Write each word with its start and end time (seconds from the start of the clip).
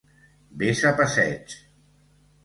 Ves 0.61 0.79
a 0.91 0.93
passeig! 1.01 1.53